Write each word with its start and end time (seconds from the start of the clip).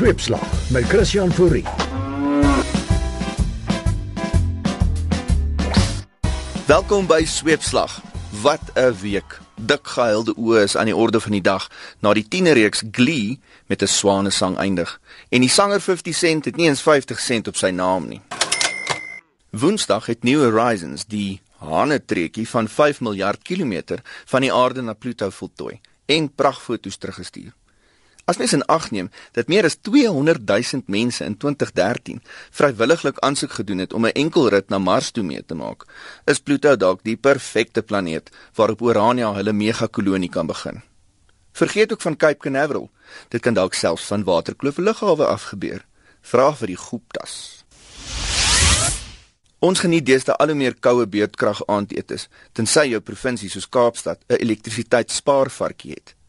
Sweepslag 0.00 0.70
met 0.70 0.84
Christian 0.84 1.32
Fourie. 1.32 1.64
Welkom 6.66 7.06
by 7.06 7.24
Sweepslag. 7.24 8.00
Wat 8.42 8.60
'n 8.74 8.94
week. 9.00 9.38
Dik 9.54 9.86
gehuilde 9.86 10.34
oë 10.36 10.62
is 10.62 10.76
aan 10.76 10.84
die 10.84 10.96
orde 10.96 11.20
van 11.20 11.30
die 11.30 11.40
dag 11.40 11.68
na 11.98 12.12
die 12.12 12.28
tienerreeks 12.28 12.82
Glee 12.90 13.40
met 13.66 13.82
'n 13.82 13.86
swanesang 13.86 14.56
eindig. 14.56 15.00
En 15.28 15.40
die 15.40 15.50
sanger 15.50 15.80
50 15.80 16.14
Cent 16.14 16.44
het 16.44 16.56
nie 16.56 16.68
eens 16.68 16.82
50 16.82 17.20
sent 17.20 17.48
op 17.48 17.56
sy 17.56 17.70
naam 17.70 18.08
nie. 18.08 18.20
Woensdag 19.50 20.06
het 20.06 20.22
New 20.22 20.40
Horizons 20.42 21.04
die 21.06 21.40
hanetrekkie 21.58 22.48
van 22.48 22.68
5 22.68 23.00
miljard 23.00 23.42
kilometer 23.42 24.00
van 24.24 24.40
die 24.40 24.52
aarde 24.52 24.82
na 24.82 24.92
Pluto 24.92 25.30
voltooi 25.30 25.80
en 26.06 26.34
pragtfoto's 26.34 26.96
teruggestuur. 26.96 27.52
As 28.30 28.38
mens 28.38 28.52
in 28.54 28.62
ag 28.70 28.90
neem 28.94 29.08
dat 29.34 29.48
meer 29.50 29.66
as 29.66 29.74
200 29.82 30.44
000 30.46 30.82
mense 30.86 31.24
in 31.26 31.34
2013 31.36 32.20
vrywilliglik 32.58 33.18
aansoek 33.26 33.56
gedoen 33.58 33.82
het 33.82 33.92
om 33.92 34.06
'n 34.06 34.14
enkel 34.22 34.48
rit 34.48 34.68
na 34.68 34.78
Mars 34.78 35.10
toe 35.10 35.24
mee 35.24 35.42
te 35.46 35.54
maak, 35.54 35.82
is 36.24 36.38
Pluto 36.38 36.76
dalk 36.76 37.02
die 37.02 37.16
perfekte 37.16 37.82
planeet 37.82 38.30
waarop 38.54 38.80
Urania 38.80 39.32
hulle 39.34 39.52
megakolonie 39.52 40.30
kan 40.30 40.46
begin. 40.46 40.82
Vergeet 41.52 41.92
ook 41.92 42.00
van 42.00 42.16
Cape 42.16 42.38
Canaveral. 42.38 42.90
Dit 43.28 43.40
kan 43.40 43.54
dalk 43.54 43.74
selfs 43.74 44.04
van 44.04 44.24
Waterkloof 44.24 44.76
lughawe 44.76 45.26
af 45.26 45.42
gebeur. 45.42 45.86
Vra 46.20 46.54
vir 46.54 46.66
die 46.66 46.76
Guptas. 46.76 47.64
Ons 49.58 49.80
geniet 49.80 50.06
deesdae 50.06 50.36
al 50.36 50.46
hoe 50.46 50.56
meer 50.56 50.74
koue 50.80 51.06
beurtkrag 51.06 51.66
aandetes, 51.66 52.28
tensy 52.52 52.86
jou 52.88 53.00
provinsie 53.00 53.50
soos 53.50 53.68
Kaapstad 53.68 54.18
'n 54.28 54.34
elektrisiteitsspaarvarkie 54.34 55.90
het. 55.90 56.19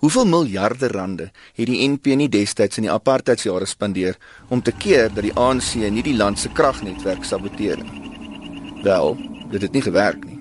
Hoeveel 0.00 0.26
miljarde 0.26 0.88
rande 0.88 1.26
het 1.52 1.66
die 1.68 1.84
NP 1.84 2.14
nie 2.16 2.28
destyds 2.32 2.80
in 2.80 2.86
die 2.86 2.92
apartheidsjare 2.92 3.66
spandeer 3.68 4.16
om 4.48 4.62
te 4.64 4.72
keer 4.72 5.10
dat 5.12 5.26
die 5.26 5.34
ANC 5.36 5.74
nie 5.92 6.04
die 6.06 6.16
land 6.16 6.40
se 6.40 6.48
kragnetwerk 6.56 7.26
saboteer 7.28 7.82
nie? 7.84 8.80
Wel, 8.80 9.16
dit 9.52 9.60
het 9.60 9.76
nie 9.76 9.84
gewerk 9.84 10.24
nie. 10.24 10.38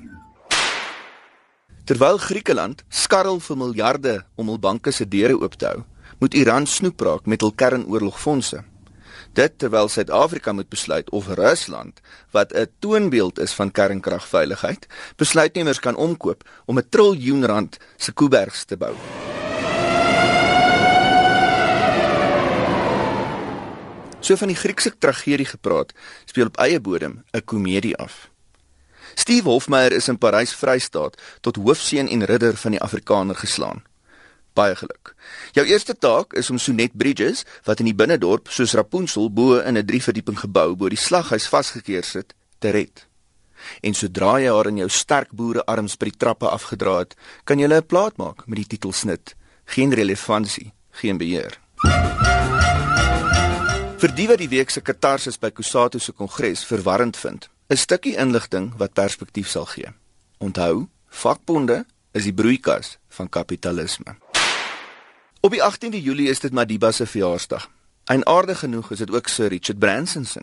Terwyl 1.83 2.21
Griekeland 2.23 2.85
skarrel 2.87 3.41
vir 3.43 3.59
miljarde 3.59 4.15
om 4.39 4.47
hul 4.47 4.61
banke 4.63 4.93
se 4.95 5.03
deure 5.03 5.35
oop 5.35 5.57
te 5.59 5.67
hou, 5.67 5.83
moet 6.23 6.37
Iran 6.39 6.67
snoep 6.67 7.01
raak 7.03 7.27
met 7.27 7.43
hul 7.43 7.51
kernoorlogfondse. 7.51 8.63
Dit 9.35 9.57
terwyl 9.59 9.91
Suid-Afrika 9.91 10.53
moet 10.55 10.69
besluit 10.71 11.09
of 11.11 11.27
Rusland, 11.35 11.99
wat 12.31 12.53
'n 12.53 12.71
toonbeeld 12.79 13.39
is 13.39 13.53
van 13.53 13.71
kernkragveiligheid, 13.71 14.87
besluitnemers 15.17 15.79
kan 15.79 15.95
omkoop 15.95 16.47
om 16.65 16.77
'n 16.77 16.89
triljoen 16.89 17.45
rand 17.45 17.77
se 17.97 18.13
Kuibergs 18.13 18.63
te 18.63 18.77
bou. 18.77 18.95
So 24.19 24.35
van 24.35 24.51
die 24.51 24.57
Griekse 24.57 24.91
tragedie 24.97 25.47
gepraat, 25.47 25.93
speel 26.25 26.51
op 26.51 26.57
eie 26.57 26.79
bodem 26.79 27.23
'n 27.31 27.43
komedie 27.45 27.95
af. 27.97 28.29
Steve 29.15 29.49
Hofmeyer 29.49 29.91
is 29.91 30.07
in 30.07 30.17
Parys 30.17 30.53
Vrystaat 30.53 31.21
tot 31.41 31.55
hoofseun 31.55 32.07
en 32.07 32.25
ridder 32.25 32.57
van 32.57 32.71
die 32.71 32.81
Afrikaner 32.81 33.35
geslaan. 33.35 33.83
Baie 34.53 34.75
geluk. 34.75 35.15
Jou 35.51 35.67
eerste 35.67 35.95
taak 35.97 36.33
is 36.33 36.49
om 36.49 36.57
Sonet 36.57 36.97
Bridges, 36.97 37.43
wat 37.63 37.79
in 37.79 37.85
die 37.85 37.95
binnendorp 37.95 38.47
soos 38.47 38.73
Rapunzel 38.73 39.31
bo 39.31 39.59
in 39.59 39.77
'n 39.77 39.85
3 39.85 40.03
verdieping 40.03 40.39
gebou 40.39 40.75
bo 40.75 40.89
die 40.89 40.97
slaghuis 40.97 41.47
vasgekeer 41.47 42.03
sit, 42.03 42.33
te 42.59 42.69
red. 42.69 43.07
En 43.81 43.93
sodra 43.93 44.39
jy 44.39 44.51
haar 44.53 44.67
in 44.67 44.77
jou 44.77 44.89
sterk 44.89 45.31
boerearms 45.31 45.97
by 45.97 46.05
die 46.05 46.17
trappe 46.17 46.49
afgedra 46.49 46.99
het, 46.99 47.15
kan 47.43 47.59
jy 47.59 47.67
'n 47.67 47.85
plaat 47.85 48.17
maak 48.17 48.47
met 48.47 48.57
die 48.57 48.67
titelsnit: 48.67 49.35
Geen 49.65 49.93
relevantie, 49.93 50.73
geen 50.91 51.17
beheer. 51.17 51.59
Vir 53.99 54.13
die 54.15 54.29
wat 54.29 54.39
die 54.39 54.47
week 54.47 54.69
se 54.71 54.79
katarsis 54.79 55.35
by 55.35 55.49
Kusatu 55.51 55.99
se 55.99 56.13
kongres 56.15 56.61
verwarrend 56.63 57.17
vind, 57.19 57.49
'n 57.67 57.75
stukkie 57.75 58.15
inligting 58.15 58.71
wat 58.77 58.93
perspektief 58.93 59.49
sal 59.49 59.65
gee. 59.65 59.91
Onthou, 60.37 60.87
vakbonde 61.09 61.85
is 62.13 62.23
die 62.23 62.33
broeikas 62.33 62.97
van 63.09 63.29
kapitalisme. 63.29 64.15
Op 65.41 65.51
die 65.51 65.61
18de 65.61 66.01
Julie 66.01 66.29
is 66.29 66.39
dit 66.39 66.53
Madiba 66.53 66.91
se 66.91 67.05
verjaarsdag. 67.05 67.69
En 68.05 68.25
aardig 68.25 68.59
genoeg 68.59 68.91
is 68.91 68.97
dit 68.97 69.11
ook 69.11 69.27
Sir 69.27 69.47
Richard 69.47 69.79
Branson 69.79 70.25
se. 70.25 70.41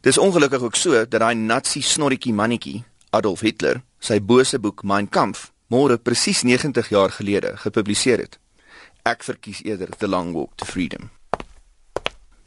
Dis 0.00 0.18
ongelukkig 0.18 0.60
ook 0.60 0.76
so 0.76 0.90
dat 0.92 1.20
daai 1.20 1.34
Nazi 1.34 1.80
snorretjie 1.80 2.32
mannetjie, 2.32 2.84
Adolf 3.10 3.40
Hitler, 3.40 3.82
sy 3.98 4.20
bose 4.20 4.58
boek 4.58 4.82
Mein 4.82 5.08
Kampf 5.08 5.50
môre 5.66 5.98
presies 5.98 6.42
90 6.42 6.88
jaar 6.88 7.10
gelede 7.10 7.56
gepubliseer 7.56 8.18
het. 8.18 8.38
Ek 9.02 9.22
verkies 9.22 9.62
eerder 9.64 9.88
The 9.98 10.08
Long 10.08 10.32
Walk 10.32 10.56
to 10.56 10.64
Freedom. 10.64 11.10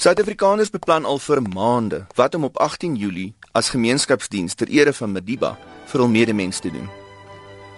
Suid-Afrikaners 0.06 0.70
beplan 0.70 1.02
al 1.10 1.18
vir 1.18 1.40
maande 1.42 2.04
wat 2.14 2.36
om 2.38 2.44
op 2.46 2.60
18 2.62 2.94
Julie 2.94 3.32
as 3.58 3.72
gemeenskapsdiens 3.74 4.54
ter 4.54 4.70
ere 4.70 4.92
van 4.94 5.16
Madiba 5.16 5.56
vir 5.90 6.04
hul 6.04 6.12
medemens 6.14 6.60
te 6.62 6.70
doen. 6.70 6.86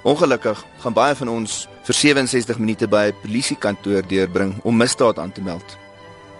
Ongelukkig 0.04 0.60
gaan 0.84 0.96
baie 0.98 1.16
van 1.16 1.32
ons 1.32 1.54
vir 1.88 1.96
67 1.96 2.60
minute 2.60 2.90
by 2.92 3.06
'n 3.08 3.16
polisiekantoor 3.22 4.04
deurbring 4.08 4.60
om 4.64 4.76
misdaad 4.76 5.20
aan 5.20 5.32
te 5.32 5.42
meld. 5.42 5.78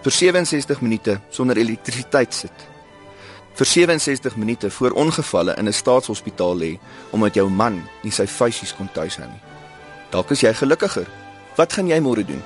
Vir 0.02 0.12
67 0.12 0.80
minute 0.80 1.20
sonder 1.30 1.56
elektrisiteit 1.56 2.34
sit. 2.34 2.68
Vir 3.54 3.66
67 3.66 4.36
minute 4.36 4.70
voor 4.70 4.90
ongevalle 4.90 5.56
in 5.56 5.68
'n 5.68 5.72
staatshospitaal 5.72 6.56
lê 6.56 6.78
omdat 7.10 7.34
jou 7.34 7.48
man 7.48 7.88
nie 8.02 8.12
sy 8.12 8.26
vuisies 8.26 8.74
kon 8.76 8.92
tuishou 8.92 9.26
nie. 9.26 9.40
Dalk 10.10 10.30
is 10.30 10.40
jy 10.40 10.54
gelukkiger. 10.54 11.08
Wat 11.56 11.72
gaan 11.72 11.88
jy 11.88 12.00
môre 12.00 12.24
doen? 12.24 12.42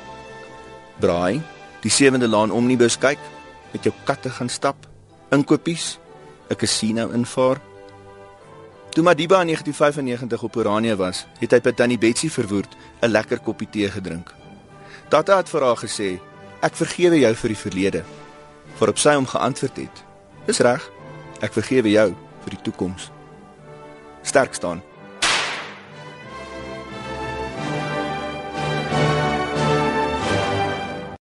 Braai, 1.01 1.43
die 1.83 1.91
sewende 1.91 2.29
laan 2.29 2.51
omnibus 2.55 2.99
kyk, 2.99 3.21
met 3.73 3.85
jou 3.85 3.95
katte 4.07 4.31
gaan 4.31 4.49
stap, 4.49 4.87
inkopies, 5.31 5.99
'n 6.51 6.57
casino 6.57 7.11
invaar. 7.11 7.61
Toe 8.91 9.03
Madiba 9.03 9.41
in 9.41 9.47
1995 9.47 10.43
op 10.43 10.57
Oranje 10.57 10.97
was, 10.97 11.27
het 11.39 11.51
hy 11.51 11.61
by 11.61 11.73
Tannie 11.73 11.99
Betsy 11.99 12.29
verwoerd 12.29 12.77
'n 13.01 13.11
lekker 13.11 13.41
koppie 13.41 13.69
tee 13.71 13.91
gedrink. 13.91 14.35
Tata 15.09 15.37
het 15.37 15.49
vir 15.49 15.63
haar 15.63 15.77
gesê, 15.77 16.21
"Ek 16.61 16.75
vergewe 16.75 17.19
jou 17.19 17.35
vir 17.35 17.49
die 17.49 17.59
verlede." 17.59 18.05
Waarop 18.79 18.99
sy 18.99 19.15
hom 19.15 19.27
geantwoord 19.27 19.77
het, 19.77 20.05
"Dis 20.47 20.59
reg. 20.59 20.91
Ek 21.41 21.53
vergewe 21.53 21.91
jou 21.91 22.15
vir 22.43 22.51
die 22.51 22.63
toekoms." 22.63 23.11
Sterk 24.23 24.55
staan. 24.55 24.83